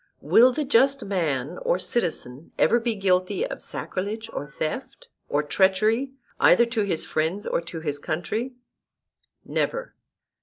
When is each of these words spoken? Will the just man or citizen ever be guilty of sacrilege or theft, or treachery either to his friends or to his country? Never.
Will 0.23 0.51
the 0.51 0.65
just 0.65 1.05
man 1.05 1.59
or 1.59 1.77
citizen 1.77 2.51
ever 2.57 2.79
be 2.79 2.95
guilty 2.95 3.45
of 3.45 3.61
sacrilege 3.61 4.31
or 4.33 4.49
theft, 4.49 5.09
or 5.29 5.43
treachery 5.43 6.13
either 6.39 6.65
to 6.65 6.81
his 6.81 7.05
friends 7.05 7.45
or 7.45 7.61
to 7.61 7.81
his 7.81 7.99
country? 7.99 8.55
Never. 9.45 9.93